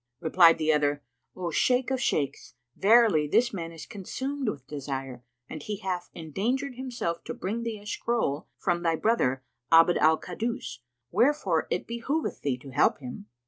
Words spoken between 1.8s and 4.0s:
of Shaykhs, verily this man is